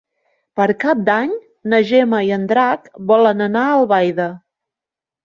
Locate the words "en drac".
2.37-2.87